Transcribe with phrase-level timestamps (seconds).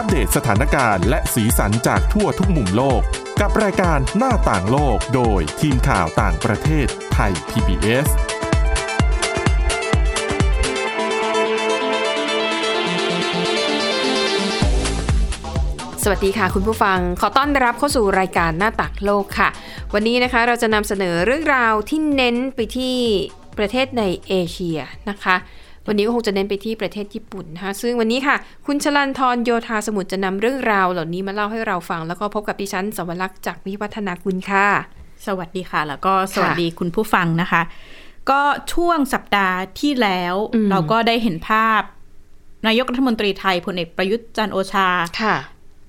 [0.00, 3.00] อัปเดตสถานการณ์และสีสันจากทั่วทุกมุมโลก
[3.40, 8.08] กับรายการหน้าต่างโลกโดยทีมข่าวต่างประเทศไทย PBS
[16.02, 19.48] สวัสดีค่ะคุณผู้ฟัง ขอต้อนรับเข้าสู่รายการหน้าตักโลกค่ะ
[19.94, 22.96] วันนี้นะคะเราจะนำเสนอเรื่องราวที่เน้นไปที่
[23.58, 24.80] ประเทศในเอเชีย
[25.10, 25.36] นะคะ
[25.88, 34.66] วันนี้ก็คงจะเน้นไปที่ประเทศญี่ปุ่นนะคะซึ่งวันนี้ค่ะ คุณชลันทรโยธาสมุทรจะนำเรื่องราวเหล่านี้มาเล่าให้เราฟัง แล้วก็พบกับดิฉันสวรักษ์จากวิวัฒนาคุณค่ะ
[35.26, 37.62] สวัสดีค่ะ แล้วก็สวัสดีคุณผู้ฟังนะคะ
[38.30, 38.40] ก็
[38.72, 41.80] ช่วงสัปดาห์ที่แล้วอืมเราก็ได้เห็นภาพ
[42.66, 44.88] นายกรัฐมนตรีไทยพลเอกประยุทธ์จันทร์โอชา
[45.22, 45.36] ค่ะ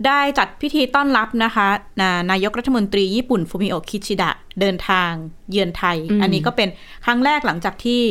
[0.07, 1.67] ได้จัดพิธีต้อนรับนะคะ
[2.01, 5.11] นานายกรัฐมนตรีญี่ปุ่นฟูมิโอะคิชิดะเดินทาง
[5.51, 6.69] เยือนไทยอืมอันนี้ก็เป็น
[7.05, 8.01] ครั้งแรกหลังจากที่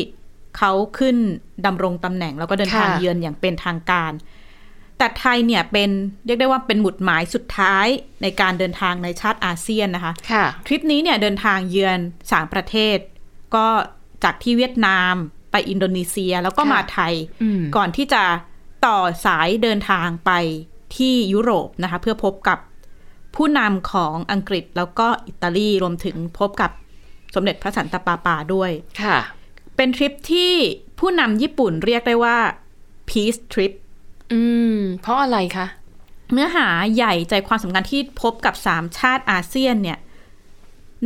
[0.59, 1.17] เขาขึ้น
[1.67, 4.13] ดำรงตำแหน่งแล้วก็เดินทางค่ะเยือนอย่างเป็นทางการ
[4.99, 5.91] แต่ไทยเนี่ยเป็น
[6.27, 7.87] เรียกได้ว่าเป็นหมุดหมายสุดท้าย
[8.23, 11.99] ในการเดินทางในชาติอาเซียนนะคะค่ะทริปนี้เนี่ยเดินทางเยือน
[12.31, 12.99] สามประเทศ
[13.55, 13.67] ก็
[14.25, 15.15] จากที่เวียดนาม
[15.51, 18.23] ไปอินโดนีเซียแล้วก็ค่ะมาไทยอืมก่อนที่จะ
[18.87, 20.31] ต่อสายเดินทางไป
[20.97, 22.59] ที่ยุโรปนะคะ เพื่อพบกับ
[23.37, 26.71] ผู้นำของอังกฤษแล้วก็อิตาลีรวมถึงพบกับ
[27.35, 28.71] สมเด็จพระสันตะปาปาด้วย
[29.03, 29.19] ค่ะ
[29.79, 30.53] เป็นทริปที่
[30.99, 32.39] ผู้นำญี่ปุ่นเรียกได้ว่า
[33.09, 33.73] peace trip
[34.33, 34.41] อื
[34.77, 35.67] ม เพราะอะไรคะ
[36.33, 39.99] เนื้อหาใหญ่ใจความสำคัญที่พบกับสามชาติอาเซียนเนี่ย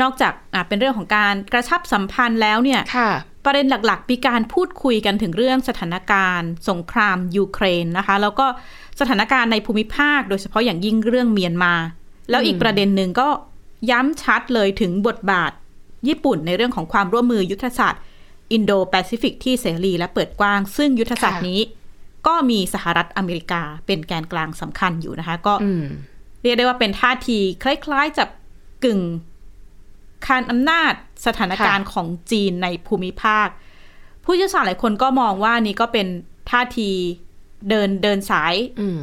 [0.00, 3.10] นอกจากอะเป็นเรื่องของการกระชับสัมพันธ์แล้วเนี่ยค่ะ
[3.44, 8.46] ประเด็นหลักๆ มีการพูดคุยกันถึงเรื่องสถานการณ์ สงครามยูเครนนะคะ แล้วก็
[9.00, 11.74] สถานการณ์ในภูมิภาค โดยเฉพาะอย่างยิ่งเรื่องเมียนมา
[12.30, 13.28] แล้วอีกประเด็นหนึ่งก็
[13.90, 15.52] ย้ำชัดเลยถึงบทบาท
[16.08, 18.02] ญี่ปุ่นในเรื่องของความร่วมมือยุทธศาสตร์
[18.52, 21.60] อินโดแปซิฟิกที่เสรีและเปิดกว้าง ซึ่งยุทธศาสตร์ค่ะนี้
[22.26, 25.84] ก็มีสหรัฐอเมริกาเป็นแกนกลางสำคัญอยู่นะคะ ก็อืม
[26.42, 28.24] เรียกได้ว่าเป็นท่าทีคล้ายๆจะ
[28.84, 29.00] กึ่ง
[30.26, 30.92] คานอำนาจ
[31.26, 33.48] สถานการณ์ของจีนในภูมิภาค
[34.24, 36.06] ผู้เชี่ยวชาญหลายคนก็มองว่านี่ก็เป็น
[36.50, 36.90] ท่าที
[37.68, 39.00] เดินเดินสายอืม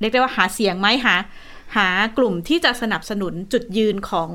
[0.00, 1.14] เรียกได้ว่าหาเสียงไหมหา
[1.76, 1.88] หา
[2.18, 4.30] กลุ่มที่จะสนับสนุนจุดยืนของ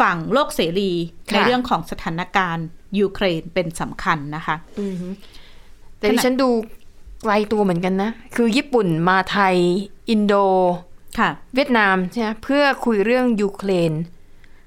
[0.00, 0.92] ฝั่งโลกเสรี
[1.28, 2.66] ค่ะในเรื่องของสถานการณ์
[2.98, 4.94] ยูเครนเป็นสำคัญนะคะอืม
[5.98, 6.48] แต่ดิฉันดู
[7.22, 9.56] ไกลตัวเหมือนกันนะ คือญี่ปุ่นมาไทย
[10.10, 10.34] อินโด
[11.18, 13.92] ค่ะ เวียดนามใช่ไหมเพื่อคุยเรื่องยูเครน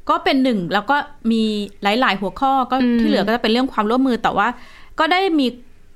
[0.09, 0.95] ก็เป็นหนึ่งแล้วก็
[1.31, 1.43] มี
[1.83, 4.47] หลาย ๆ หัวข้อก็อืมที่เหลือก็จะเป็นเรื่องความร่วมมือแต่ว่า
[4.99, 5.47] ก็ได้มี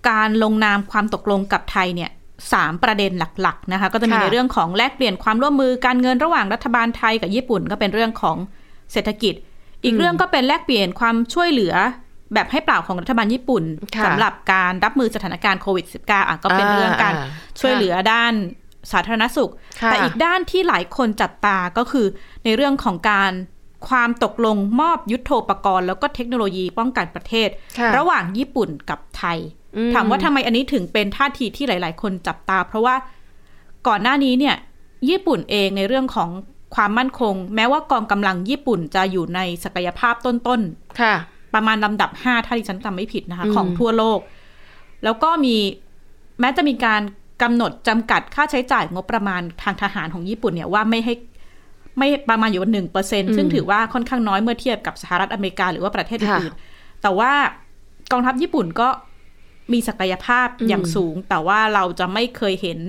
[0.10, 2.12] การลงนามความตกลงกับไทยเนี่ย
[2.54, 8.38] สามประเด็นหลัก ๆ นะคะ ก็จะมีในเรื่องของแลกเปลี่ยนความร่วมมือการเงินระหว่างรัฐบาลไทยกับญี่ปุ่น ก็เป็นเรื่องของ
[8.92, 9.34] เศรษฐกิจ
[9.84, 11.74] อีกเรื่องก็เป็นแลกเปลี่ยนความช่วยเหลือ
[12.34, 13.64] แบบให้เปล่าของรัฐบาลญี่ปุ่น
[13.96, 17.28] ค่ะสำหรับการรับมือสถานการณ์โควิด -19 อะก็เป็นเรื่องการอ่า
[17.60, 18.34] ช่วยเหลือด้าน
[18.92, 22.06] สาธารณสุขค่ะแต่อีกด้านที่หลายคนจับตาก็คือ
[22.44, 23.32] ในเรื่องของการ
[23.90, 27.50] ความตกลงมอบยุทโธปกรณ์ แล้วก็เทคโนโลยีป้องกันประเทศ
[27.80, 29.38] ค่ะระหว่างญี่ปุ่นกับไทย
[29.78, 32.96] อืมถามว่าทำไมอันนี้ถึงเป็นท่าทีที่หลาย ๆ คนจับตา เพราะว่า
[33.88, 34.56] ก่อนหน้านี้เนี่ย
[35.10, 36.30] ญี่ปุ่นเองในเรื่องของ
[36.76, 41.16] ความมั่นคง แม้ว่ากองกำลังญี่ปุ่นจะอยู่ในศักยภาพต้นๆค่ะ
[41.56, 44.20] ประมาณลำดับ5ถ้าดิฉันจำไม่ผิดนะคะอืมของทั่วโลก
[45.04, 45.56] แล้วก็มี
[46.40, 47.02] แม้จะมีการ
[47.42, 51.14] กำหนดจำกัดค่าใช้จ่ายงบประมาณทางทหารของญี่ปุ่นเนี่ยว่าไม่ให้
[52.00, 57.32] ไม่ประมาณอยู่หนึ่งเปอร์เซ็นซึ่งถือว่าค่อนข้างน้อยเมื่อเทียบกับสหรัฐอเมริกาหรือว่าประเทศอื่นๆแต่ว่า
[58.12, 58.90] กองทัพญี่ปุ่นก็
[59.74, 62.80] มีศักยภาพอย่างสูง แต่ว่าเราจะไม่เคยเห็น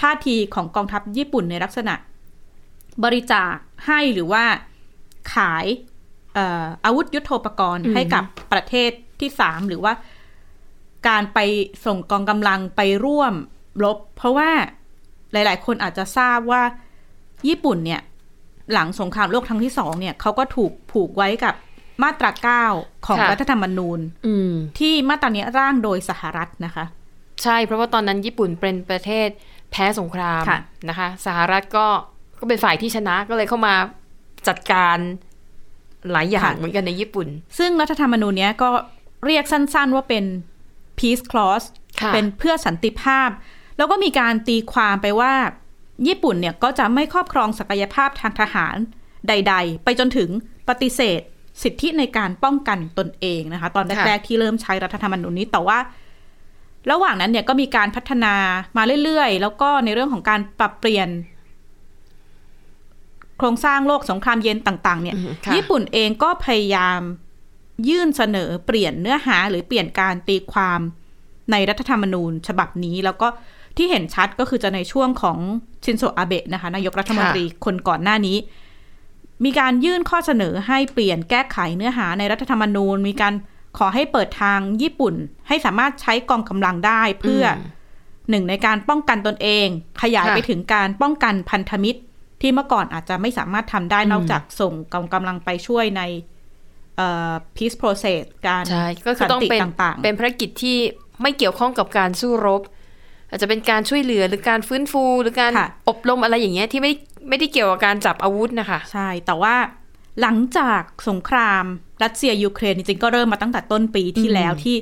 [0.00, 1.94] ท่าทีของกองทัพญี่ปุ่นในลักษณะ
[3.04, 3.52] บริจาค
[3.86, 4.44] ให้หรือว่า
[5.34, 9.92] ขายเอ่ออาวุธยุโทโธปกรณ์อืมให้กับประเทศที่สามหรือว่า
[11.08, 11.38] การไป
[11.86, 13.34] ส่งกองกำลังไปร่วม
[13.84, 14.50] รบ เพราะว่า
[15.32, 16.62] หลาย ๆ คนอาจจะทราบว่า
[17.48, 18.00] ญี่ปุ่นเนี่ย
[18.72, 21.54] หลังสงครามโลกครั้งที่สองเนี่ยเขาก็ถูกผูกไว้กับ
[22.02, 22.64] มาตราเก้า
[23.06, 26.84] ของค่ะรัฐธรรมนูญอืมที่มาตราเนี้ยร่างโดยสหรัฐนะคะ
[27.42, 29.28] ใช่เพราะว่าตอนนั้นญี่ปุ่นเป็นประเทศ
[29.70, 31.86] แพ้สงครามค่ะนะคะ สหรัฐก็
[32.40, 33.74] ก็เป็นฝ่ายที่ชนะก็เลยเข้ามา
[34.48, 34.96] จัดการ
[36.12, 38.68] หลายอย่างเหมือนกันในญี่ปุ่น ซึ่งรัฐธรรมนูญเนี้ยก็
[39.26, 40.24] เรียกสั้น ๆ ว่าเป็น
[40.98, 41.66] peace clause
[42.00, 43.28] ค่ะเป็นเพื่อสันติภาพ
[43.76, 45.32] แล้วก็มีการตีความไปว่า
[46.08, 48.76] ญี่ปุ่นเนี่ยก็จะไม่ครอบครองศักยภาพทางทหาร
[49.28, 50.28] ใด ๆ ไปจนถึง
[50.68, 51.20] ปฏิเสธ
[51.62, 55.78] สิทธิในการป้องกันตนเองนะคะ ตอนแรกๆที่เริ่มใช้รัฐธรรมนูญนี้แต่ว่า
[56.90, 58.34] ระหว่างนั้นเนี่ยก็มีการพัฒนา
[58.76, 61.08] มาเรื่อยๆ แล้วก็ในเรื่องของการปรับเปลี่ยน
[63.38, 67.00] โครงสร้างโลกสงครามเย็นต่าง ๆ เนี่ยอืมค่ะญี่ปุ่นเองก็พยายาม
[67.88, 70.80] ยื่นเสนอเปลี่ยนเนื้อหาหรือเปลี่ยนการตีความ
[71.52, 73.28] ในรัฐธรรมนูญฉบับนี้แล้วก็
[73.76, 75.38] ที่เห็นชัดก็คือจะในช่วงของ
[75.84, 78.36] ชินโซอาเบะนะคะนายกรัฐมนตรีคนก่อนหน้านี้
[79.44, 83.34] มีการยื่นข้อเสนอให้เปลี่ยนแก้ไขเนื้อหาในรัฐธรรมนูญ มีการ
[83.78, 85.14] ขอให้เปิดทางญี่ปุ่น
[85.48, 87.58] ให้สามารถใช้กองกำลังได้เพื่ออ
[88.30, 89.66] หนึ่งในการป้องกันตนเอง
[90.02, 92.00] ขยายค่ะไปถึงการป้องกันพันธมิตร
[92.46, 96.02] ที่เมื่อก่อนอาจจะไม่สามารถทำได้อืมนอกจากส่งกองกำลังไปช่วยใน
[96.96, 100.78] เอ่อ peace process การใช่ก็คือต้องเป็นสันติต่างๆเป็นภารกิจที่
[101.22, 102.62] ไม่เกี่ยวข้องกับการสู้รบ
[103.30, 106.92] อาจจะเป็นการช่วยเหลือหรือการฟื้นฟู หรือการค่ะอบรมอะไรอย่างเงี้ยที่ไม่
[107.28, 109.54] ไม่ได้เกี่ยวกับการจับอาวุธนะคะ ใช่แต่ว่า
[110.20, 111.64] หลังจากสงคราม
[112.02, 114.76] รัสเซียยูเครนจริงๆก็เริ่มมาตั้งแต่ต้นปีที่อืมแล้วที่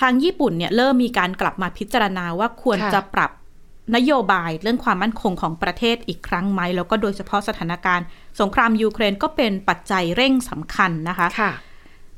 [0.00, 3.30] ทางญี่ปุ่นเนี่ยเริ่มมีการกลับมาพิจารณาว่าควรค่ะจะปรับ
[3.96, 8.06] นโยบายเรื่องความมั่นคงของประเทศอีกครั้งไหม แล้วก็โดยเฉพาะสถานการณ์
[8.40, 11.52] สงครามยูเครนก็เป็นปัจจัยเร่งสำคัญนะคะค่ะ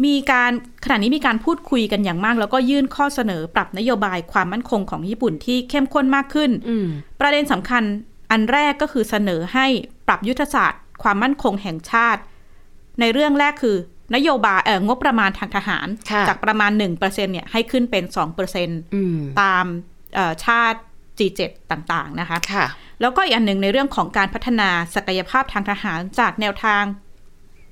[0.05, 0.53] มีการ
[0.85, 6.87] ขณะนี้มีการพูดคุยกันอย่างมาก แล้วก็ยื่นข้อเสนอปรับนโยบายความมั่นคงของญี่ปุ่นที่เข้มข้นมากขึ้นอืม
[7.21, 7.83] ประเด็นสำคัญ
[8.31, 9.67] อันแรกก็คือเสนอให้
[10.07, 12.21] ปรับยุทธศาสตร์ ความมั่นคงแห่งชาติ
[13.01, 13.77] ในเรื่องแรกคือ
[14.15, 18.05] นโยบายเอ่องบประมาณทางทหารค่ะจากประมาณ1%เนี่ยให้ขึ้นเป็น
[18.51, 19.65] 2%อืมตาม
[20.15, 20.81] เอ่อชาติ
[21.19, 21.41] G7
[21.71, 22.67] ต่างๆนะคะค่ะ
[23.01, 26.85] แล้วก็อีกอันหนึ่งในเรื่องของการพัฒนาศักยภาพทางทหารจากแนวทาง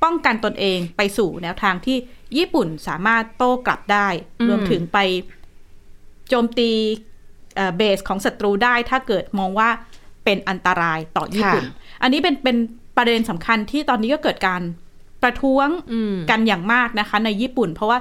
[0.02, 1.96] ป้องกันตนเองไปสู่แนวทางที่
[2.36, 4.08] ญี่ปุ่นสามารถโต้กลับได้
[4.40, 4.98] อืมรวมถึงไป
[6.28, 6.70] โจมตี
[7.54, 9.68] เอ่อเบสของศัตรูได้ถ้าเกิดมองว่า
[10.24, 11.64] เป็นอันตรายต่อญี่ปุ่น
[12.02, 12.56] อันนี้เป็นเป็น
[12.96, 14.62] ประเด็นสำคัญที่ตอนนี้ก็เกิดการ
[15.22, 17.98] ประท้วงอืมกันอย่างมากนะคะ ในญี่ปุ่น เพราะว่า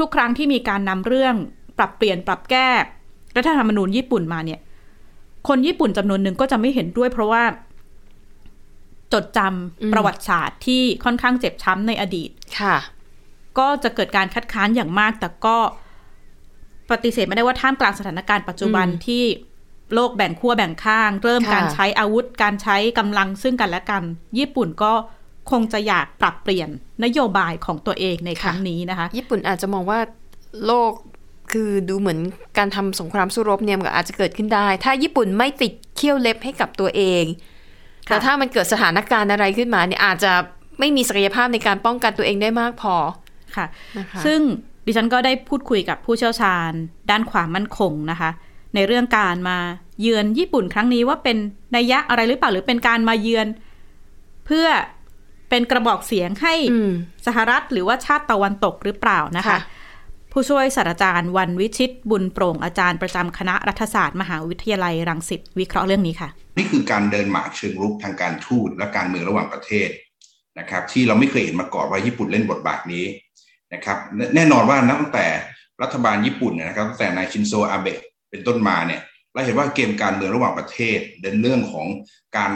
[0.00, 1.34] ทุกๆ ครั้งที่มีการนำเรื่อง
[1.78, 2.68] ปรับเปลี่ยนปรับแก้
[3.36, 4.60] รัฐธรรมนูญญี่ปุ่นมาเนี่ย
[5.48, 7.42] คนญี่ปุ่นจำนวนหนึ่งก็จะไม่เห็นด้วย เพราะว่า
[9.12, 12.76] จดจอืมำประวัติศาสตร์ที่ค่อนข้างเจ็บช้ำในอดีต ค่ะ
[13.58, 15.56] ก็จะเกิดการคัดค้านอย่างมาก แต่ก็
[16.90, 19.24] ปฏิเสธไม่ได้ว่าท่ามกลางสถานการณ์ปัจจุบันอืมที่
[19.94, 24.02] โลกแบ่งขั้วแบ่งข้าง เริ่มค่ะการใช้อาวุธ การใช้กำลังซึ่งกันและกัน
[24.38, 24.92] ญี่ปุ่นก็
[25.50, 26.68] คงจะอยากปรับเปลี่ยน
[27.04, 30.00] นโยบายของตัวเองในครั้งนี้นะคะ ญี่ปุ่นอาจจะมองว่า
[30.66, 30.92] โลก
[31.52, 32.20] คือดูเหมือน
[32.58, 37.24] การทำสงครามสู้รบเนี่ยมันก็อาจจะเกิดขึ้นได้ ถ้าญี่ปุ่นไม่ติดเขี้ยวเล็บให้กับตัวเอง
[38.06, 40.32] แต่ถ้ามันเกิดสถานการณ์อะไรขึ้นมาเนี่ยอาจจะ
[40.78, 42.94] ไม่มีศักยภาพในการป้องกันตัวเองได้มากพอ
[43.56, 43.66] ค่ะ
[43.98, 44.40] นะคะซึ่ง
[44.86, 46.70] ดิฉันก็ได้พูดคุยกับผู้เชี่ยวชาญ
[47.10, 48.30] ด้านความมั่นคงนะคะ
[48.74, 49.58] ในเรื่องการมา
[50.00, 51.36] เยือนญี่ปุ่นครั้งนี้ว่าเป็น
[51.76, 53.46] นัยยะอะไรหรือเปล่าหรือเป็นการมาเยือน
[54.46, 54.66] เพื่อ
[55.50, 56.92] เป็นกระบอกเสียงให้อืม
[57.26, 59.60] สหรัฐหรือว่าชาติตะวันตกหรือเปล่านะคะค่ะ
[60.32, 69.88] ผู้ช่วยศาสตราจารย์วันวิชิตบุญโปร่งอาจารย์ประจำคณะรัฐศาสตร์มหาวิทยาลัยรังสิตวิเคราะห์เรื่องนี้ค่ะ นี่คือการเดินหมากเชิงรุกทางการทูตและการเมืองระหว่างประเทศ
[70.58, 73.04] นะครับที่เราไม่เคยเห็นมาก่อนว่าญี่ปุ่นเล่นบทบาทนี้
[73.74, 73.98] นะครับ
[74.34, 75.26] แน่นอนว่านับตั้งแต่
[75.82, 78.00] รัฐบาลญี่ปุ่นนะครับตั้งแต่นายชินโซอาเบะ
[78.30, 79.00] เป็นต้นมาเนี่ย
[79.32, 81.86] เราเห็นว่าเกมการเมืองระหว่างประเทศเดินเรื่องของ
[82.36, 82.52] การ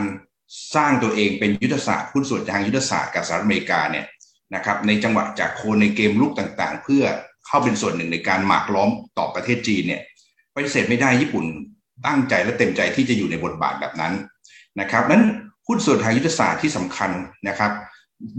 [0.74, 4.06] สร้างตัวเองเป็นยุทธศาสตร์หุ้นส่วนทางยุทธศาสตร์กับสหรัฐอเมริกาเนี่ย
[4.54, 7.04] นะครับในจังหวะจากโคนในเกมลุกต่างๆ เพื่อ
[7.46, 10.02] เข้าเป็นส่วนหนึ่งในการหมากล้อมต่อประเทศจีนเนี่ย
[10.55, 11.44] ปฏิเสธไม่ได้ญี่ปุ่น
[12.06, 14.12] ตั้งใจและเต็มใจที่จะอยู่ในบทบาทแบบนั้น
[14.81, 15.23] นะครับนั้น
[15.67, 17.11] หุ้นส่วนทางยุทธศาสตร์ที่สำคัญ
[17.49, 17.73] นะครับ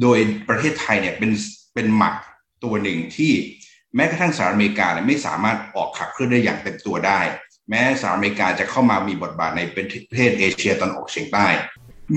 [0.01, 0.17] โดย
[0.49, 1.31] ประเทศไทยเนี่ยเป็น
[1.73, 2.15] เป็นหมัก
[2.63, 3.31] ตัวหนึ่งที่
[3.95, 7.19] แม้กระทั่งสหรัฐอเมริกาเนี่ยไม่สามารถออกขับเคลื่อนได้อย่างเต็มตัวได้
[7.69, 9.85] แม้สหรัฐอเมริกาจะเข้ามามีบทบาทในประ
[10.15, 11.47] เทศเอเชียตอนออกเฉียงใต้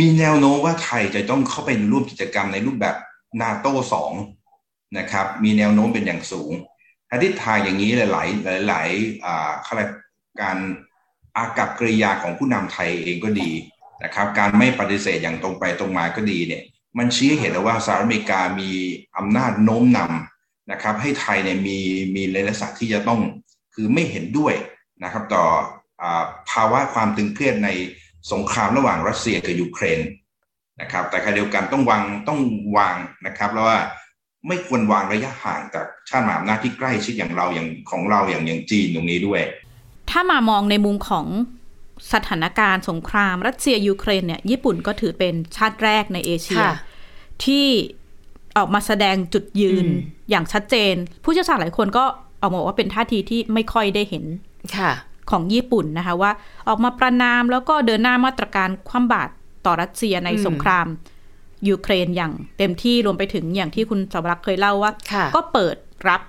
[0.00, 2.97] มีแนวโน้มว่าไทยจะต้องเข้าไปร่วมกิจกรรมในรูปแบบ
[3.42, 4.12] นาโต้สอง
[4.99, 6.52] นะครับมีแนวโน้มเป็นอย่างสูง
[7.22, 8.24] ทิศทางอย่างนี้หลา
[8.62, 9.88] ยๆหลายๆอ่าเขาเรีย
[10.42, 10.58] การ
[11.36, 13.50] อากับกริยาของผู้นำไทยเองก็ดี
[14.04, 16.62] นะครับ การไม่ปฏิเสธอย่างตรงไปตรงมาก็ดีเนี่ย
[16.98, 18.70] มันชี้ให้เห็นแล้วว่าสหรัฐอเมริกามี
[19.18, 21.78] อำนาจโน้มนำนะครับ ให้ไทยเนี่ยมี
[22.14, 23.20] มีในลักษณะที่จะต้อง
[23.74, 24.54] คือไม่เห็นด้วย
[25.04, 25.44] นะครับ ต่อ
[26.02, 26.04] อ
[26.50, 27.68] ภาวะความตึงเครียดใน
[28.32, 30.00] สงครามระหว่างรัสเซียกับยูเครน
[30.80, 32.40] นะครับ แต่ขณะเดียวกันต้องวางต้อง
[32.76, 32.96] วาง
[33.26, 33.78] นะครับแล้วว่า
[34.47, 39.42] ไม่ควรวางระยะห่างจากชาติมหาอำนาจที่ใกล้ชิดอย่างเราอย่างของเราอย่างอย่างจีนตรงนี้ด้วย
[40.11, 41.26] ถ้ามามองในมุมของ
[42.12, 46.75] สถานการณ์สงคราม รัสเซียยูเครนเนี่ยญี่ปุ่นก็ถือเป็นชาติแรกในเอเชียค่ะ
[47.45, 47.66] ที่
[48.57, 52.04] ออกมาแสดงจุดยืนอืมอย่างชัดเจน ผู้เชี่ยวชาญหลายคนก็
[52.40, 54.25] ออกมาบอกว่าเป็นท่าทีที่ไม่ค่อยได้เห็น
[54.76, 54.92] ค่ะ
[55.30, 56.33] ของญี่ปุ่นนะคะว่า
[56.68, 59.33] ออกมาประนามแล้วก็เดินหน้ามาตรการคว่ำบาตร
[59.66, 60.87] ต่อรัสเซียในอืมสงคราม
[61.68, 65.76] ยูเครนอย่างเต็มที่รวมไปถึงอย่างที่คุณสวรักษ์เคยเล่าว่าค่ะก็เปิด
[66.08, 66.20] รับ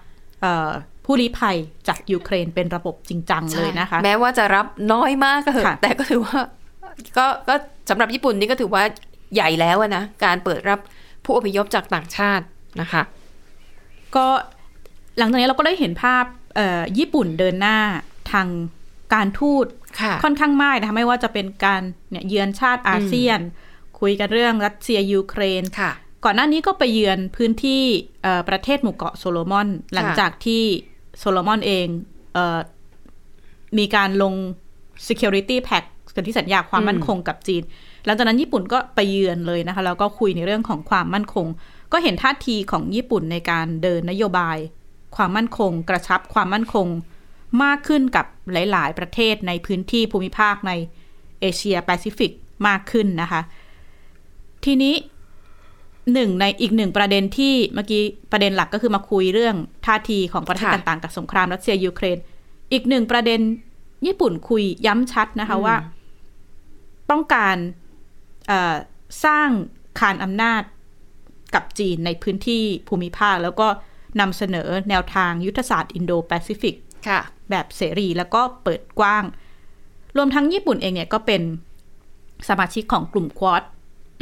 [0.41, 0.69] เอ่อ
[1.05, 1.57] ผู้ลี้ภัย
[1.88, 6.39] จากยูเครนเป็นระบบจริงจังเลยนะคะ แม้ว่าจะรับน้อยมากก็เถค่ะอะแต่ก็ถือว่า
[7.17, 7.55] ก็ก็
[7.89, 8.83] สำหรับญี่ปุ่นนี่ก็ถือว่า
[9.36, 10.79] ใหญ่แล้วอะนะการเปิดรับ
[11.25, 12.45] ผู้อพยพจากต่างชาติ
[12.81, 13.01] นะคะ
[14.15, 14.27] ก็
[15.17, 16.24] หลังจากนี้เราก็ได้เห็นภาพ
[16.55, 17.77] เอ่อญี่ปุ่นเดินหน้า
[18.31, 18.48] ทาง
[19.13, 19.65] การทูต
[20.01, 21.81] ค่ะค่อนข้างมากนะคะไม่ว่าจะเป็นการ
[22.12, 23.39] เนี่ยเยือนชาติอาเซียน
[24.00, 25.91] คุยกันเรื่องรัสเซียยูเครนค่ะ
[26.25, 27.82] ก่อนหน้านี้ก็ไปเยือนพื้นที่
[28.24, 30.63] เอ่อประเทศหมู่เกาะโซโลมอน หลังจากที่
[31.20, 31.88] โซโลมอนเอง
[32.34, 32.60] เออ
[33.77, 34.34] มีการลง
[35.08, 37.63] security pact สนธิสัญญาความมั่นคงกับจีน
[38.06, 41.48] หลังจากนั้นญี่ปุ่นก็ไปเยือนเลยนะคะ แล้วก็คุยในเรื่องของความมั่นคง
[41.91, 44.58] ก็เห็นท่าทีของญี่ปุ่นในการเดินนโยบาย
[45.15, 46.88] ความมั่นคง กระชับความมั่นคง
[47.63, 50.72] มากขึ้นกับหลาย ๆ ประเทศในพื้นที่ภูมิภาคใน
[51.39, 52.32] เอเชียแปซิฟิก
[52.68, 53.41] มากขึ้นนะคะ
[54.66, 54.96] ทีนี้
[56.13, 62.18] หนึ่งในอีกหนึ่งประเด็นที่เมื่อกี้ประเด็นหลักก็คือมาคุยเรื่องท่าทีของประเทศค่ะต่างๆ กับสงครามรัสเซียยูเครน
[62.72, 63.42] อีกหนึ่งประเด็น
[64.06, 65.75] ญี่ปุ่นคุยย้ำชัดนะคะว่า
[67.12, 67.58] ต้องการ
[68.48, 68.75] เอ่อ
[69.25, 69.50] สร้าง
[70.00, 70.62] คานอำนาจ
[71.56, 73.68] กับจีนในพื้นที่ภูมิภาค แล้วก็
[74.20, 76.75] นำเสนอแนวทางยุทธศาสตร์อินโดแปซิฟิก
[77.08, 79.24] ค่ะแบบเสรีแล้วก็เปิดกว้าง
[80.18, 81.42] รวมทั้งญี่ปุ่นเองเนี่ยก็เป็น
[82.50, 83.63] สมาชิกของกลุ่มควอด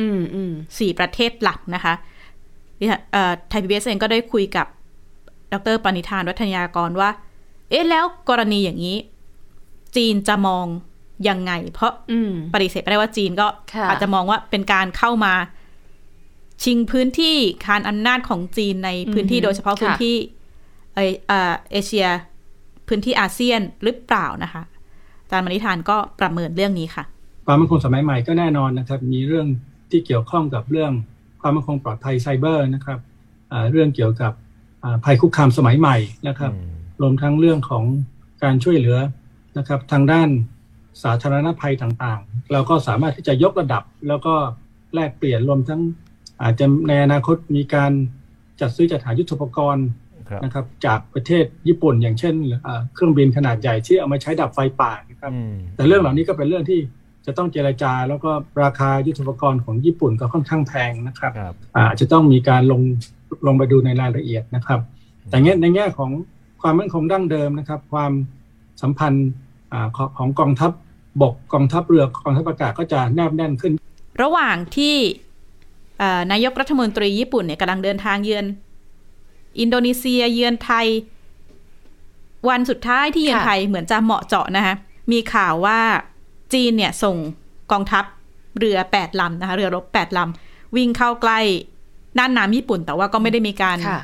[0.01, 1.93] อืมอืมสี่ประเทศหลักนะคะ
[2.79, 4.67] เนี่ยเอ่อไทยพีบีเอสเองก็ได้คุยกับ
[5.53, 7.09] ดรปณิธานวัฒนายากรว่า
[7.69, 8.97] เอ๊ะแล้วกรณีอย่างนี้
[9.95, 10.65] จีนจะมอง
[11.29, 15.33] ยังไง เพราะอืมปฏิเสธไม่ได้ว่าจีนก็ค่ะอาจจะมองว่าเป็นการเข้ามา
[16.63, 20.15] ชิงพื้นที่คานอำนาจของจีนในพื้นที่โดยเฉพาะพื้นที่
[20.95, 22.07] เอเอ่อเอเชีย
[22.87, 24.63] พื้นที่อาเซียนหรือเปล่านะคะ
[25.23, 27.03] อาจารย์มณิธานก็ประเมินเรื่องนี้ค่ะ
[27.45, 29.47] ความมั่นคงสมัยใหม่ก็แน่นอนนะครับ มีเรื่อง
[29.89, 30.91] ที่เกี่ยวข้องกับเรื่อง
[31.41, 32.99] ความมั่นคงปลอดภัยไซเบอร์นะครับ
[33.51, 34.33] อ่าเรื่องเกี่ยวกับ
[34.83, 36.51] อ่าภัยคุกคามสมัยใหม่นะครับ
[37.01, 37.83] รวมทั้งเรื่องของ
[38.43, 38.97] การช่วยเหลือ
[39.57, 40.29] นะครับทางด้าน
[41.03, 44.33] สาธารณภัยต่างๆ เราก็สามารถที่จะยกระดับแล้วก็
[44.93, 45.81] แลกเปลี่ยนรวมทั้ง
[46.41, 47.91] อาจจะในอนาคตมีการ
[48.61, 49.87] จัดซื้อจัดหายุทโธปกรณ์
[50.29, 56.79] ครับนะครับ จากประเทศญี่ปุ่น อย่างเช่นอ่าเครื่องบินขนาดใหญ่ที่เอามาใช้ดับไฟป่านะครับอืมแต่เรื่องเหล่านี้ก็เป็นเรื่องที่
[57.27, 58.31] จะต้องเจรจาแล้วก็
[58.63, 62.81] ราคายุทโธปกรณ์ของญี่ปุ่นก็ค่อนข้างแพงนะครับครับอาจจะต้องมีการลง
[63.47, 64.79] ลงไปดูในรายละเอียดนะครับ
[65.29, 66.11] แต่เงี้ยในแง่ของ
[66.61, 68.11] ความมั่นคงดั้งเดิมนะครับ ความ
[68.81, 69.29] สัมพันธ์
[69.73, 70.71] อาของของกองทัพ
[71.21, 73.73] บกกองทัพเรือกองทัพอากาศก็จะแนบแน่นขึ้น
[74.21, 74.95] ระหว่างที่
[75.99, 78.45] เอ่อนายกรัฐมนตรีญี่ปุ่นเนี่ยกำลังเดินทางเยือน
[79.59, 80.87] อินโดนีเซียเยือนไทย
[82.49, 84.75] วันสุดท้ายที่เยือนค่ะไทยเหมือนจะเหมาะเจาะนะคะ
[85.11, 85.79] มีข่าวว่า
[86.53, 87.17] จีนเนี่ยส่ง
[87.71, 88.05] กองทัพ
[88.59, 91.39] เรือแปดลำนะคะ เรือรบแปดลำวิ่งเข้าใกล้
[92.17, 94.01] น่านน้ำญี่ปุ่น แต่ว่าก็ไม่ได้มีการค่ะ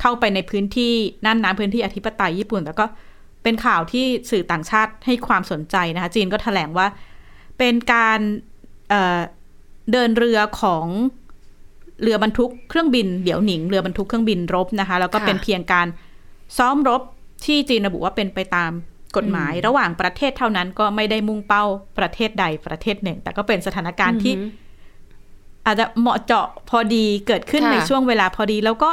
[0.00, 0.92] เข้าไปในพื้นที่
[1.24, 2.86] น่านน้ำพื้นที่อธิปไตยญี่ปุ่น แต่ก็
[3.42, 6.86] เป็นข่าวที่สื่อต่างชาติให้ความสนใจนะคะ จีนก็แถลงว่า
[7.58, 8.20] เป็นการ
[8.88, 9.18] เอ่อ
[9.92, 10.86] เดินเรือของ
[12.02, 15.86] เรือบรรทุกเครื่องบินเดี๋ยวหนิงเรือบรรทุกเครื่องบินรบนะคะ แล้วก็ค่ะเป็นเพียงการ
[16.58, 17.02] ซ้อมรบ
[17.44, 18.72] ที่จีนระบุว่าเป็นไปตาม
[19.16, 21.64] กฎหมายระหว่างประเทศเท่านั้นก็ไม่ได้มุ่งเป้า
[21.98, 24.62] ประเทศใดประเทศหนึ่ง แต่ก็เป็นสถานการณ์ที่อือหือ
[25.66, 28.90] อาจจะเหมาะเจาะพอดีเกิดขึ้นค่ะในช่วงเวลาพอดี แล้วก็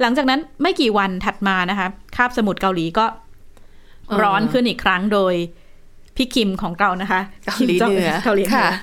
[0.00, 3.06] หลังจากนั้นไม่กี่วันถัดมานะคะคาบสมุทรเกาหลีก็
[4.22, 5.34] ร้อนขึ้นอีกครั้งโดย
[6.16, 8.74] พี่คิมของเรานะคะเกาหลีเหนือเกาหลีเหนืค่ะอ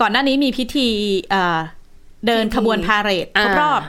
[0.00, 0.88] ก่อนหน้านี้มีพิธี
[1.30, 1.58] เอ่อ
[2.26, 3.80] เดินพิธีขบวนพาเหรดครบอ่ารอบ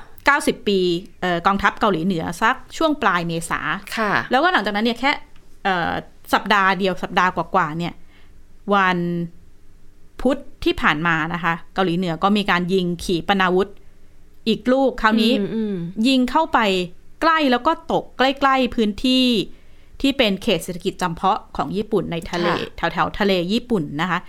[0.62, 0.79] 90 ปี
[1.22, 3.60] เอ่อกองทัพเกาหลีเหนือสักช่วงปลายเมษา
[3.98, 5.28] ค่ะแล้วก็หลังจากนั้นเนี่ยแค่เอ่อ
[6.34, 7.94] สัปดาห์เดียวสัปดาห์กว่าๆเนี่ย
[8.74, 8.98] วัน
[10.22, 13.70] พุธที่ผ่านมานะคะ เกาหลีเหนือก็มีการยิงขีปนาวุธ
[14.48, 15.75] อีกลูกคราวนี้อืมอืม
[16.08, 16.60] ยิงเข้าไป
[17.22, 19.25] ใกล้แล้วก็ตกใกล้ ๆพื้นที่
[20.01, 22.48] ที่เป็นเขตเศรษฐกิจจำเพาะของญี่ปุ่นในทะเล
[22.78, 24.20] แถวๆทะเลญี่ปุ่นนะคะ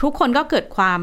[0.00, 1.00] ทุกคนก็เกิดความ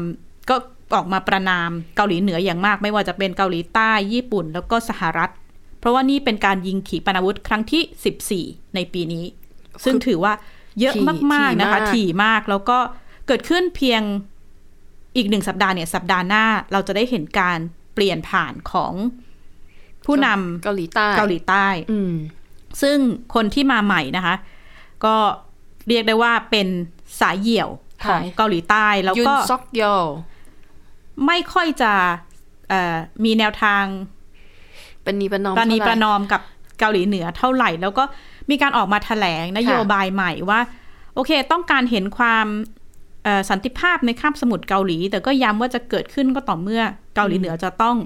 [0.50, 0.56] ก็
[0.94, 5.45] ออกมาประนามเกาหลีเหนืออย่างมาก ไม่ว่าจะเป็นเกาหลีใต้ญี่ปุ่น แล้วก็สหรัฐเพ
[5.86, 9.24] ราะว่านี่เป็นการยิงขีปนาวุธครั้งที่ 14 ในปีนี้
[9.84, 10.32] ซึ่งถือว่า
[10.80, 12.78] เยอะถี่มากๆนะคะถี่มากถี่มากแล้วก็
[13.26, 14.02] เกิดขึ้นเพียง
[15.16, 17.58] อีกหนึ่งสัปดาห์เนี่ยสัปดาห์หน้าเราจะได้เห็นการ
[17.94, 18.92] เปลี่ยนผ่านของ
[20.06, 22.12] ผู้นำเกาหลีใต้เกาหลีใต้อืม
[22.82, 22.98] ซึ่ง
[23.34, 24.34] คนที่มาใหม่นะคะ
[25.04, 25.16] ก็
[25.88, 26.68] เรียกได้ว่าเป็น
[27.20, 27.68] สายเหี่ยว
[28.06, 29.82] ของค่ะเกาหลีใต้แล้วยุนก็ซอกยอล
[31.26, 31.92] ไม่ค่อยจะ
[32.68, 33.84] เอ่อมีแนวทาง
[35.06, 36.40] ประนีประนอมประนีเท่าไหประนอมกับ
[36.80, 38.04] เกาหลีเหนือเท่าไหร่ แล้วก็
[38.50, 40.60] มีการออกมาแถลงนโยบายใหม่ว่า
[41.14, 42.46] โอเค ต้องการเห็นความ
[43.24, 46.82] เอ่อสันติภาพในคาบสมุทรเกาหลี แต่ก็ย้ำว่าจะเกิดขึ้นก็ต่อเมื่อ
[47.16, 47.96] เกาหลีเหนือจะต้อง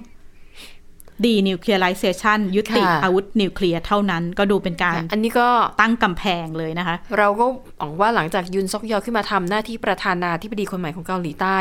[1.25, 5.49] denuclearization ยุติค่ะอาวุธนิวเคลียร์เท่านั้นก็ดูเป็นการ อันนี้ก็
[5.81, 7.47] ตั้งกำแพงเลยนะคะ เราก็
[7.79, 11.57] หวังว่าหลังจากยุนซอกยอขึ้นมาทำหน้าที่ประธานาธิบดีคนใหม่ของเกาหลีใต้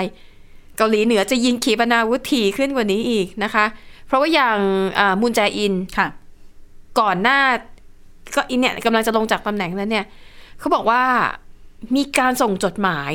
[0.77, 3.65] เกาหลีเหนือจะยิงขีปนาวุธถี่ขึ้นกว่านี้อีกนะคะ
[4.09, 4.57] เพราะว่าอย่าง
[4.99, 6.07] อ่ามุนแจอินค่ะ
[6.99, 7.39] ก่อนหน้า
[8.35, 10.05] ก็อินเนี่ยกำลังจะลงจากตำแหน่งแล้วเนี่ย
[10.59, 11.01] เขาบอกว่า
[11.95, 13.13] มีการส่งจดหมาย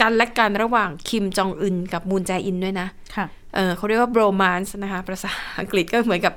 [0.00, 6.34] กันและกันระหว่างคิมจองอึนกับมูนแจอินด้วยนะค่ะเออเขาเรียกว่า bromance นะคะภาษาอังกฤษก็เหมือนกับ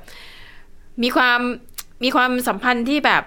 [1.02, 1.40] มีความ
[2.04, 3.22] มีความสัมพันธ์ที่แบบ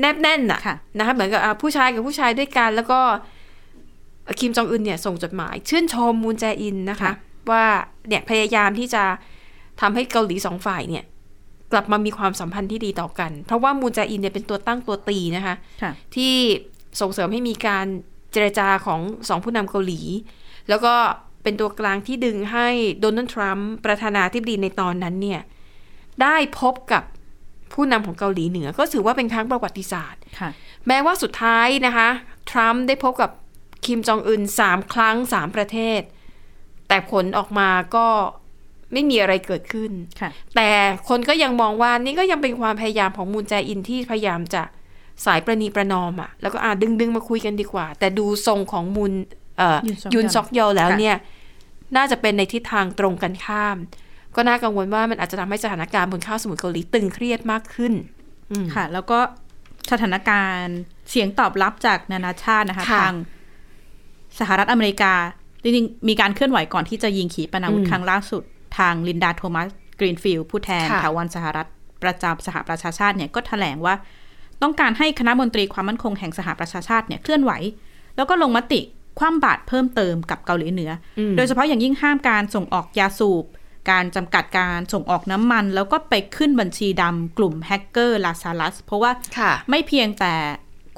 [0.00, 3.00] แนบแน่นอะค่ะนะคะเหมือนกับอะผู้ชายกับผู้ชายด้วยกัน แล้วก็
[4.40, 7.10] คิมจองอึนเนี่ยส่งจดหมาย ชื่นชมมูนแจอินนะคะ
[7.50, 7.64] ว่า
[8.08, 9.04] เนี่ยพยายามที่จะ
[9.80, 11.04] ทำให้เกาหลีสองฝ่ายเนี่ย
[11.72, 16.34] กลับมามีความสัมพันธ์ที่ดีต่อกัน เพราะว่ามูนแจอินเนี่ยเป็นตัวตั้งตัวตีนะคะค่ะที่
[17.00, 17.86] ส่งเสริมให้มีการ
[18.32, 20.00] เจรจาของสองผู้นำเกาหลี
[20.68, 20.94] แล้วก็
[21.42, 22.68] เป็นตัวกลางที่ดึงให้
[23.00, 25.40] โดนัลด์ทรัมป์ประธานาธิบดีในตอนนั้นเนี่ย
[26.22, 27.02] ได้พบกับ
[27.74, 30.50] ผู้นำของเกาหลีเหนือ ก็ถือว่าเป็นครั้งประวัติศาสตร์ค่ะ
[30.86, 32.08] แม้ว่าสุดท้ายนะคะ
[32.50, 33.30] ทรัมป์ได้พบกับ
[33.84, 36.00] คิมจองอึนสามครั้งสามประเทศ
[36.88, 38.06] แต่ผลออกมาก็
[38.92, 40.68] ไม่มีอะไรเกิดขึ้นค่ะแต่
[41.08, 44.62] คนก็ยังมองว่านี่ก็ยังเป็นความพยายามของมูนแจอินที่พยายามจะ
[45.24, 49.12] สายประนีประนอมอะแล้วก็อ่าดึงดึงมาคุยกันดีกว่า แต่ดูทรงของมูน
[49.58, 51.16] เอ่อยุนซอกยอลยุนซอกยอลแล้วค่ะเนี่ย
[51.96, 53.76] น่าจะเป็นในทิศทางตรงกันข้าม
[54.36, 57.92] ก็น่ากังวลว่ามันอาจจะทำให้สถานการณ์บนคาบสมุทรเกาหลีตึงเครียดมากขึ้น
[58.52, 59.18] อืมค่ะ แล้วก็
[59.92, 60.76] สถานการณ์
[61.10, 63.14] เสียงตอบรับจากนานาชาตินะคะค่ะทาง
[64.38, 65.12] สหรัฐอเมริกา
[65.62, 68.42] จริงๆมีการเคลื่อนไหวก่อนที่จะยิงขีปนาวุธอืมครั้งล่าสุด
[68.78, 69.68] ทางลินดาโทมัส
[70.00, 71.68] กรีนฟิลด์ผู้แทนค่ะถาวรสหรัฐ
[72.02, 73.94] ประจำสหประชาชาติเนี่ยก็แถลงว่า
[74.62, 77.52] ต้องการให้คณะมนตรีความมั่นคงแห่งสหประชาชาติเนี่ยเคลื่อนไหว
[78.16, 78.80] แล้วก็ลงมติ
[79.18, 83.44] คว่ำบาตรเพิ่มเติมกับเกาหลีเหนืออมโดยเฉพาะอย่างยิ่งห้ามการส่งออกยาสูบ
[83.90, 90.32] การจำกัดการส่งออกน้ำมัน แล้วก็ไปขึ้นบัญชีดำกลุ่มแฮกเกอร์ลาซาลัสเพราะว่าค่ะไม่เพียงแต่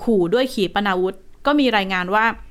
[0.03, 1.15] ขู่ด้วยขีปนาวุธ
[1.47, 2.46] ก็มีรายงานว่าเอ่อ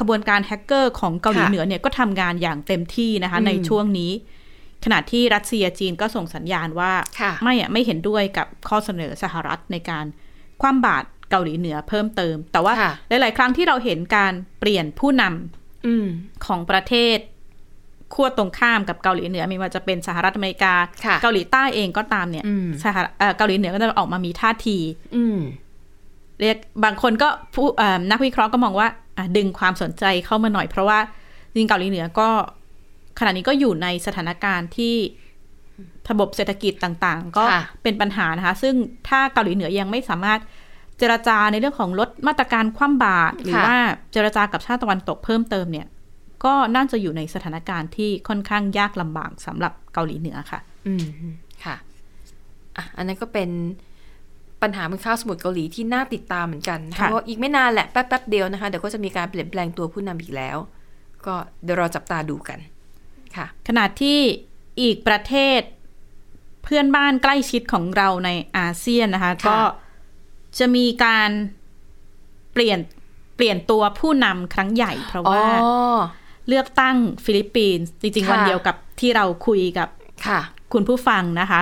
[0.00, 4.12] ขบวนการแฮกเกอร์ของเกาหลีค่ะเหนือเนี่ยก็ทำงานอย่างเต็มที่นะคะอืมในช่วงนี้
[4.84, 10.04] ขณะที่รัสเซียจีนก็ส่งสัญญาณว่าค่ะไม่อะไม่เห็นด้วยกับข้อเสนอสหรัฐในการ
[10.62, 16.06] คว่ำบาตรเกาหลีเหนือเพิ่มเติม แต่ว่าค่ะหลาย ๆ ครั้งที่เราเห็นการเปลี่ยนผู้นำอืม
[16.46, 17.18] ของประเทศ
[18.14, 24.78] ขั้วตรงข้ามกับเกาหลีเหนือไม่ว่าจะเป็นสหรัฐอเมริกาค่ะเกาหลีใต้เองก็ตามเนี่ยอืมสหรัฐเอ่อเกาหลีเหนือก็จะออกมามีท่าที
[25.16, 25.38] อืม
[26.40, 28.94] เรียกบางคนก็ผู้เอ่อนักวิเคราะห์ก็มองว่าอะ
[29.36, 30.98] ดึงความสนใจเข้ามาหน่อยเพราะว่า
[31.50, 32.28] จริงๆเกาหลีเหนือก็
[33.18, 34.94] ขณะนี้ก็อยู่ในสถานการณ์ที่
[36.10, 38.74] ระบบเศรษฐกิจต่างๆ ก็ค่ะเป็นปัญหานะคะ ซึ่ง
[39.08, 40.40] ถ้าเกาหลีเหนือยังไม่สามารถ
[40.98, 43.76] เจรจาในเรื่องของลดมาตรการคว่ำบาตรหรือว่า
[44.12, 45.86] เจรจากับชาติตะวันตกเพิ่มเติมเนี่ย
[46.44, 51.06] ก็น่าจะอยู่ในสถานการณ์ที่ค่อนข้างยากลำบากสำหรับเกาหลีเหนือค่ะ อืม
[51.64, 51.76] ค่ะ
[52.76, 53.50] อะอันนั้นก็เป็น
[54.62, 60.56] ปัญหาบนข้าวสมุทรเกาหลีที่น่าติดตามเหมือนกันนะคะค่ะเพราะอีกไม่นานแหละแป๊บๆเดียวนะคะเดี๋ยวก็จะมีการเปลี่ยนแปลงตัวผู้นำอีกแล้ว
[61.26, 62.58] ก็เดี๋ยวรอจับตาดูกัน
[63.36, 64.18] ค่ะ ขณะที่
[64.80, 65.60] อีกประเทศ
[66.64, 69.58] เพื่อนบ้านใกล้ชิดของเราในอาเซียนนะคะค่ะก็
[70.58, 71.30] จะมีการ
[72.52, 72.78] เปลี่ยน
[73.36, 75.48] เปลี่ยนตัวผู้นำครั้งใหญ่ เพราะอ๋อว่า
[76.48, 79.88] เลือกตั้งฟิลิปปินส์จริงๆค่ะวันเดียวกับที่เราคุยกับ
[80.26, 80.40] ค่ะ
[80.72, 81.60] คุณผู้ฟังนะคะ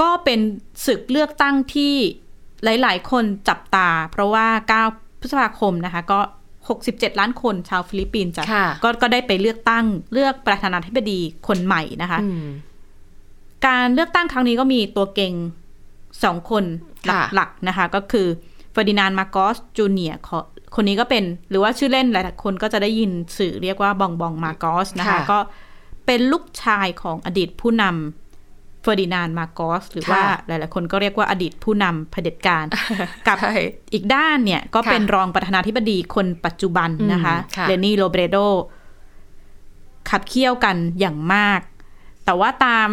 [0.00, 0.40] ก็เป็น
[0.86, 1.94] ศึกเลือกตั้งที่
[2.64, 4.46] หลาย ๆ คนจับตา เพราะว่า
[4.86, 6.20] 9 พฤษภาคมนะคะ ก็
[6.68, 12.46] 67 ล้านคนชาวฟิลิปปินส์จะค่ะก็ก็ได้ไปเลือกตั้งเลือกประธานาธิบดีคนใหม่นะคะอืม
[13.66, 15.34] การเลือกตั้งครั้งนี้ก็มีตัวเก่ง
[16.24, 16.64] สองคน
[17.08, 18.26] ค่ะหลักๆนะคะ ก็คือ
[18.72, 20.14] เฟอร์ดินานด์มาร์กอสจูเนียร์
[20.74, 25.38] คนนี้ก็เป็นหรือว่าชื่อเล่นหลายๆคนก็จะได้ยินสื่อเรียกว่าบองบองมาร์กอสนะคะค่ะก็
[26.06, 28.29] เป็นลูกชายของอดีตผู้นำ
[28.82, 32.64] เฟอร์ดินานด์มาร์กอสหรือว่าค่ะหลาย ๆ คนก็เรียกว่าอดีตผู้นำเผด็จการ
[33.26, 33.52] กับใช่
[33.92, 38.36] อีกด้านเนี่ย ก็ค่ะเป็นรองประธานาธิบดีคนปัจจุบันนะคะอืมค่ะเลนี่โรเบรโด
[40.10, 41.60] ขับเคี่ยวกันอย่างมาก
[42.24, 42.88] แต่ว่าตาม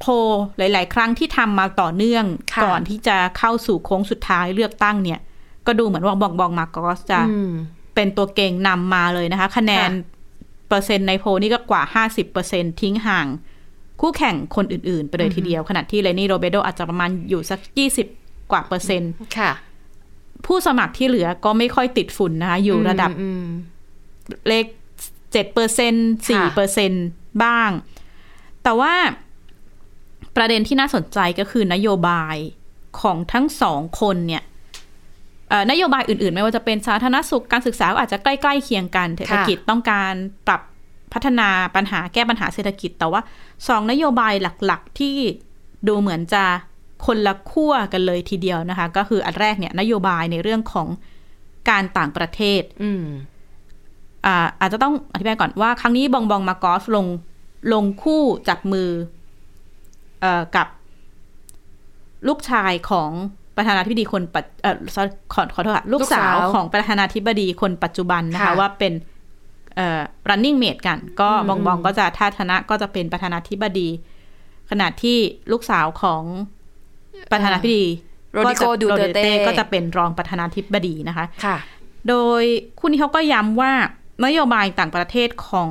[0.00, 0.12] โพล
[0.56, 5.20] หลาย ๆ ครั้งที่ทำมาต่อเนื่องค่ะก่อนที่จะเข้าสู่โค้งสุดท้ายเลือกตั้งเนี่ย
[5.66, 7.52] ก็ดูเหมือนว่าบองบองมาโกสจะอืม
[7.94, 10.18] เป็นตัวเก่งนำมาเลยนะคะ คะแนนค่ะ
[10.68, 13.26] เปอร์เซ็นต์ในโพลนี่ก็กว่า50เปอร์เซ็นทิ้งห่าง
[14.00, 17.60] คู่แข่งคนอื่น ๆ ไปเลยทีเดียว ขณะที่เลนี่โรเบโดอาจจะประมาณอยู่สัก
[18.06, 19.52] 20 กว่าเปอร์เซ็นต์ค่ะ
[20.46, 23.46] ผู้สมัครที่เหลือก็ไม่ค่อยติดฝุ่นนะคะ อยู่ระดับอืม
[24.48, 24.64] เลข
[25.32, 25.94] เจ็ดเปอร์เซ็น
[26.28, 26.92] สี่เปอร์เซ็น
[27.44, 27.70] บ้าง
[28.62, 28.92] แต่ว่า
[30.36, 32.36] ประเด็นที่น่าสนใจก็คือนโยบาย
[33.00, 34.42] ของทั้งสองคนเนี่ย
[35.48, 40.12] เอ่อนโยบายอื่นๆ ไม่ว่าจะเป็นสาธารณสุขการศึกษาก็อาจจะใกล้ ๆ เคียงกันเศรษฐกิจต้องการ
[40.46, 40.60] ปรับ
[41.12, 43.20] พัฒนาปัญหาแก้ปัญหาเศรษฐกิจ แต่ว่า
[43.68, 45.16] สองนโยบายหลักๆ ที่
[45.88, 46.44] ดูเหมือนจะ
[47.06, 50.88] คนละขั้วกันเลยทีเดียวนะคะ ก็คืออันแรกเนี่ยนโยบายในเรื่องของ
[51.70, 53.04] การต่างประเทศ อืม
[54.26, 57.06] อ่าอาจจะต้องอธิบายก่อนว่า ครั้งนี้บองบองมากอสลง
[57.72, 58.88] ลงคู่จับมือ
[60.20, 60.68] เอ่อกับ
[62.28, 63.10] ลูกชายของ
[63.56, 69.19] ปประธานาธิบดีคนปัจเอ่อ sorry ขอขอโทษค่ะลูกสาวลูกสาวของประธานาธิบดีคนปัจจุบันนะคะค่ะว่าเป็นเอ่อ
[70.28, 73.88] running mate กัน ก็อืมบองบองก็จะถ้าชนะก็จะเป็นประธานาธิบดี
[74.70, 75.18] ขณะที่
[75.52, 76.22] ลูกสาวของ
[77.32, 77.86] ประธานาธิบดี
[78.32, 81.56] โรดิโกก็จะดูเตอร์เต้โรดิก็จะเป็นรองประธานาธิบดีนะคะค่ะ
[82.08, 82.42] โดย
[82.78, 83.72] คู่นี้เขาก็ย้ำว่า
[84.24, 85.70] นโยบายต่างประเทศของ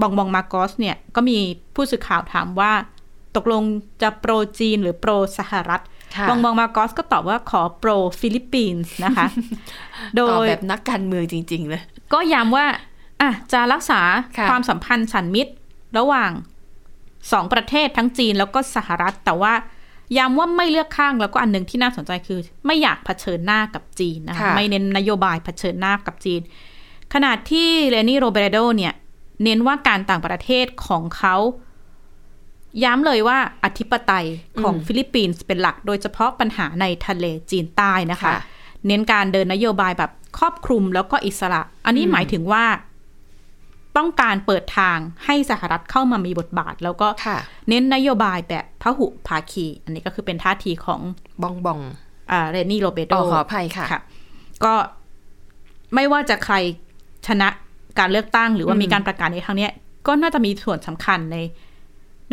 [0.00, 1.38] บองบองมาร์กอสเนี่ย ก็มี
[1.74, 2.72] ผู้สื่อข่าวถามว่า
[3.36, 3.62] ตกลง
[4.02, 5.82] จะ pro จีนหรือ pro สหรัฐ
[6.16, 9.26] ค่ะบองบองมาร์กอสก็ตอบว่าขอ pro ฟิลิปปินส์นะคะ
[10.14, 12.66] โดยตอบแบบนักการเมืองจริง ๆ เลย ก็ย้ำว่า
[13.20, 14.00] อะจะรักษา
[14.38, 15.52] ค่ะความสัมพันธ์ฉันมิตร
[15.98, 16.30] ระหว่าง
[17.32, 19.52] สองประเทศทั้งจีนแล้วก็สหรัฐ แต่ว่า
[20.18, 26.40] ย้ำว่าไม่เลือกข้างแล้วก็อันหนึ่งที่น่าสนใจคือ ไม่อยากเผชิญหน้ากับจีนนะคะค่ะไม่เน้นนโยบายเผชิญหน้ากับจีน
[27.14, 28.94] ขณะที่เลนี่โรเบรโดเนี่ย
[29.44, 31.36] เน้นว่าการต่างประเทศของเขา
[32.84, 34.26] ย้ำเลยว่าอธิปไตย
[34.60, 38.40] ของอืมฟิลิปปินส์เป็นหลัก โดยเฉพาะปัญหาในทะเลจีนใต้นะคะค่ะ
[38.86, 42.64] เน้นการเดินนโยบายแบบครอบคลุมแล้วก็อิสระ อันนี้อืมหมายถึงว่า
[43.96, 51.00] ต้องการเปิดทางให้สหรัฐเข้ามามีบทบาท แล้วก็ค่ะเน้นนโยบายแบบพหุภาคี อันนี้ก็คือเป็นท่าทีของ
[51.42, 51.80] บองบอง
[52.30, 53.86] อ่าเรนนี่โรเบโดอ๋อขออภัยค่ะ
[54.64, 54.74] ก็
[55.94, 56.54] ไม่ว่าจะใคร
[57.26, 57.48] ชนะ
[57.98, 59.72] การเลือกตั้ง หรือว่าอืมมีการประกาศในครั้งเนี้ย
[60.06, 61.38] ก็น่าจะมีส่วนสำคัญใน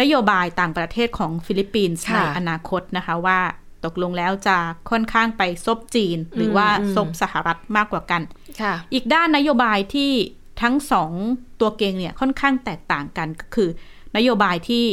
[0.02, 3.40] นโยบายต่างประเทศของฟิลิปปินส์ในอนาคตนะคะว่า
[3.86, 4.58] ตกลงแล้วจะ
[4.90, 8.22] ค่อนข้างไปซบจีน หรือว่าซบสหรัฐมากกว่ากัน
[8.62, 10.12] ค่ะอีกด้านนโยบายที่
[10.62, 11.12] ทั้งสอง
[11.60, 13.70] ตัวเกงเนี่ยค่อนข้างแตกต่างกันก็คือ
[14.18, 14.86] นโยบายที่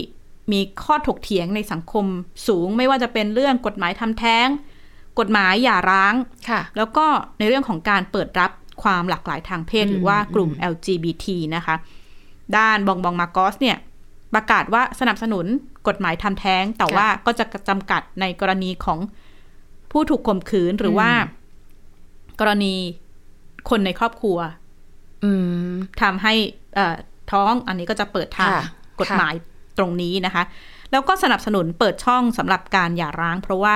[0.53, 2.07] มีข้อถกเถียงในสังคม
[2.49, 4.49] สูงไม่ว่าจะเป็นเรื่องกฎหมายทำแท้ง
[5.19, 6.15] กฎหมายหย่าร้าง
[6.49, 7.07] ค่ะแล้วก็
[7.39, 8.51] ในเรื่องของการเปิดรับ
[8.83, 11.75] ความหลากหลายทางเพศอืมหรือว่ากลุ่ม LGBT นะคะ
[12.57, 13.77] ด้านบองบองมาโกสเนี่ย
[14.35, 15.47] ประกาศว่าสนับสนุน
[15.89, 18.99] กฎหมายทำแท้ง แต่ว่าก็จะจำกัดในกรณีของ
[19.91, 21.11] ผู้ถูกข่มขืนหรือว่า
[22.41, 22.75] กรณี
[23.71, 24.60] คนในครอบครัวอืม
[26.03, 26.35] ทำให้
[26.75, 26.97] เอ่อ
[27.33, 29.35] ท้องอันนี้ก็จะเปิดทางค่ะกฎหมาย
[29.79, 30.43] ตรงนี้นะคะ
[30.91, 33.75] แล้วก็สนับสนุนเปิดช่องสำหรับการหย่าร้าง เพราะว่า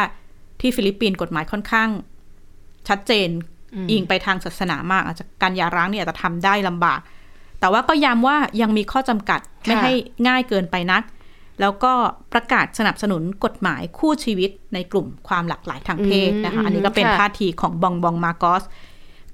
[0.60, 1.88] ที่ฟิลิปปินส์กฎหมายค่อนข้าง
[2.88, 3.28] ชัดเจน
[3.74, 7.00] อืมอิงไปทางศาสนามากอาจจะการหย่าร้างเนี่ยอาจจะทำได้ลำบาก
[7.60, 9.92] แต่ว่าก็ย้ำว่ายังมีข้อจำกัดไม่ให้
[10.28, 11.02] ง่ายเกินไปนัก
[11.60, 11.92] แล้วก็
[12.32, 18.62] ประกาศสนับสนุนกฎหมายคู่ชีวิตในกลุ่มความหลากหลายทางเพศนะคะ อันนี้ก็เป็นท่าทีของบองบองมาโกส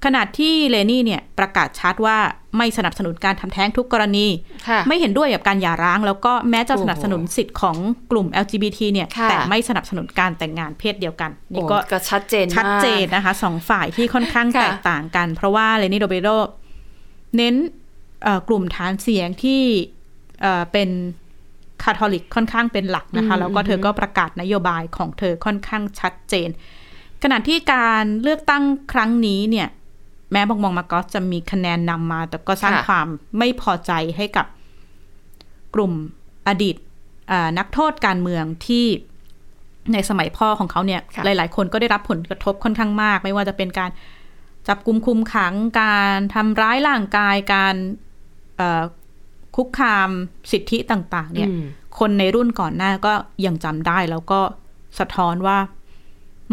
[0.05, 2.17] ขณะที่เลนี่เนี่ยประกาศชัดว่า
[2.57, 4.27] ไม่สนับสนุนการทำแท้งทุกกรณี
[4.67, 7.77] ค่ะไม่เห็นด้วยกับการหย่าร้าง แล้วก็แม้จะโอ้โหสนับสนุนสิทธิ์ของ
[8.11, 16.29] กลุ่ม LGBT เนี่ยค่ะแต่ไม่สนับสนุนการแต่งงานเพศเดียวกัน นี่โอ้ก็ก็ชัดเจนมากชัดเจนนะคะสองฝ่ายที่ค่อนข้างค่ะแตกต่างกัน เพราะว่าเลนี่โดเบโด
[17.37, 17.55] เน้น
[18.23, 19.61] เอ่อกลุ่มฐานเสียงที่
[20.41, 20.89] เอ่อเป็น
[21.83, 26.49] คาทอลิกค่อนข้างเป็นหลักนะคะอืมแล้วก็เธอก็ประกาศนโยบายของเธอค่อนข้างชัดเจน
[27.23, 29.67] ขณะที่การเลือกตั้งครั้งนี้เนี่ย
[30.31, 34.45] แม้บองมองมาก็จะมีคะแนนนำมา แต่ก็สร้างค่ะความไม่พอใจให้กับ
[35.75, 35.93] กลุ่ม
[36.47, 36.75] อดีต
[37.31, 38.85] อ่านักโทษการเมืองที่
[39.93, 43.89] ในสมัยพ่อของเขาเนี่ยค่ะหลาย ๆ คนก็ได้รับผลกระทบค่อนข้างมาก ไม่ว่าจะเป็นการ
[44.67, 47.75] จับกุมคุมขังการทำร้ายร่างกายการ
[48.57, 48.83] เอ่อ
[49.55, 50.09] คุกคาม
[50.51, 51.63] สิทธิต่าง ๆ เนี่ยอืม
[51.99, 53.13] คนในรุ่นก่อนหน้าก็
[53.45, 54.39] ยังจำได้แล้วก็
[54.99, 55.57] สะท้อนว่า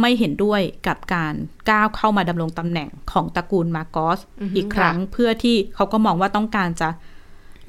[0.01, 1.35] ไม่เห็นด้วยกับการ
[1.71, 6.89] ก้าวเข้ามาดำรงตำแหน่งของตระกูลมาโกสอือฮึอีกครั้งเพื่อที่เขาก็มองว่าต้องการจะ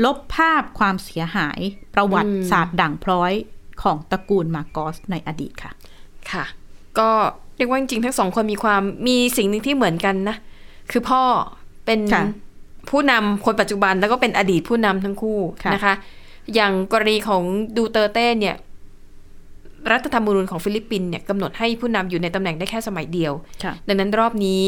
[0.06, 1.60] ลบภาพความเสียหาย
[1.94, 3.34] ประวัติศาสตร์ด่างพร้อย
[3.82, 5.72] ของตระกูลมาโกสในอดีตค่ะ
[6.32, 6.46] ค่ะ
[7.00, 7.10] ก็
[7.58, 10.38] เรียกว่าจริงๆทั้งสองคนมีความมีสิ่งหนึ่งที่เหมือนกันนะ
[10.92, 11.24] คือพ่อ
[11.86, 12.24] เป็นค่ะ
[12.90, 15.94] ผู้นำคนปัจจุบันแล้วก็เป็นอดีตผู้นำทั้งคู่ค่ะนะคะ
[16.54, 17.44] อย่างกรณีของ
[17.78, 18.56] ดูเตอร์เต้เนี่ย
[19.92, 24.62] รัฐธรรมนูญของฟิลิปปินส์เนี่ยกำหนดให้ผู้นำอยู่ในตำแหน่งได้แค่สมัยเดียวค่ะดังนั้นรอบนี้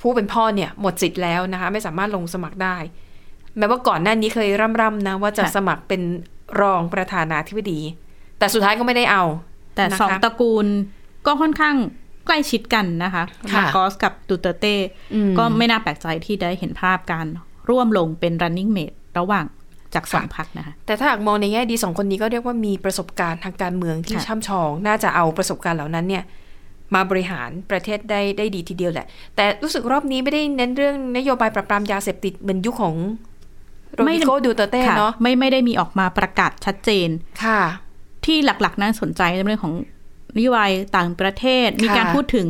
[0.00, 2.76] ผู้เป็นพ่อเนี่ยหมดสิทธิ์แล้วนะคะไม่สามารถลงสมัครได้
[3.58, 4.48] แม้ว่าก่อนหน้านี้เคย
[4.80, 6.02] ร่ำๆนะว่าจะค่ะสมัครเป็น
[6.60, 7.80] รองประธานาธิบดี
[8.38, 9.24] แต่สุดท้ายก็ไม่ได้เอา
[9.76, 10.66] แต่นะคะสองตระกูล
[11.26, 11.76] ก็ค่อนข้าง
[12.26, 14.74] ใกล้ชิดกันนะคะค่ะมาโกสกับดูเตอร์เต้
[15.14, 17.26] อืมก็ไม่น่าแปลกใจที่ได้เห็นภาพการ
[17.70, 19.44] ร่วมลงเป็น running mate ระหว่าง
[19.94, 26.24] จากสองพรรคนะคะ แต่ถ้าหากมองในแง่ดีสองคนนี้ก็เรียกว่ามีประสบการณ์ทางการเมืองที่ค่ะช่ำชอง น่าจะเอาประสบการณ์เหล่านั้นเนี่ย
[26.94, 32.94] มาบริหารประเทศได้ได้ดีทีเดียวแหละ แต่รู้สึกรอบนี้ไม่ได้เน้นเรื่องนโยบายปราบปรามยาเสพติดเหมือนยุคของ
[33.94, 37.08] โรดิโกดูเตอร์เต้ค่ะเนาะไม่ไม่ได้มีออกมาประกาศชัดเจน
[37.44, 37.60] ค่ะ
[38.24, 39.74] ที่หลักๆน่าสนใจในเรื่องของ
[40.36, 42.48] นโยบายต่างประเทศ มีการพูดถึง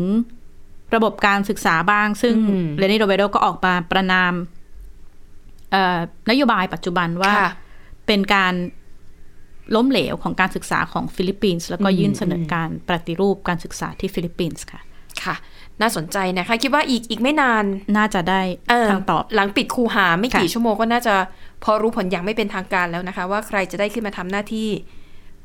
[0.94, 4.61] ระบบการศึกษาบ้าง ซึ่งอืมเรนนี่โรเบโดก็ออกมาประณามเอ่อ
[6.30, 7.50] นโยบายปัจจุบันว่าค่ะ
[8.06, 8.54] เป็นการ
[9.74, 14.80] ล้มเหลวของการศึกษาของฟิลิปปินส์แล้วก็อืมยื่นเสนออมการปฏิรูปการศึกษาที่ฟิลิปปินส์ค่ะ
[15.24, 15.34] ค่ะ
[15.80, 17.64] น่าสนใจนะคะ คิดว่าอีกอีกไม่นาน
[17.96, 21.14] น่าจะได้เออคำตอบ หลังปิดคูหาไม่กี่ค่ะชั่วโมงก็น่าจะ
[21.64, 24.68] พอรู้ผลอย่างไม่เป็นทางการแล้วนะคะ ว่าใครจะได้ขึ้นมาทำหน้าที่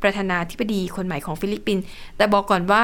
[0.02, 1.84] ประธานาธิบดีคนใหม่ของฟิลิปปินส์
[2.18, 2.84] แต่บอกก่อนว่า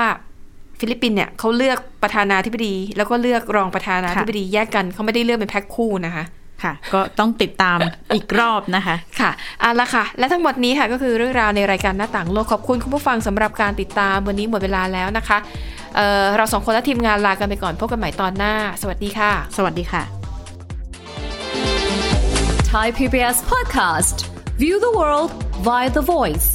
[0.80, 6.24] ฟิลิปปินส์เนี่ยเขาเลือกประธานาธิบดี แล้วก็เลือกรองประธานาธิบดีแยกกันเขาไม่ได้เลือกเป็นแพ็คคู่นะคะ
[6.64, 7.78] ค่ะ ก็ต้องติดตาม
[8.16, 15.38] อีกรอบนะคะค่ะเอาละค่ะ และทั้งหมดนี้ค่ะก็คือเรื่องราวในรายการหน้าต่างโลกขอบคุณคุณผู้ฟังสำหรับการติดตามวันนี้หมดเวลาแล้วนะคะ
[15.96, 20.04] เอ่อเราสองคนและทีมงานลากันไปก่อนพบกันใหม่ตอนหน้า สวัสดีค่ะ สวัสดีค่ะ
[22.74, 24.26] Thai PBS podcast.
[24.58, 25.32] View the world
[25.68, 26.48] via the voice.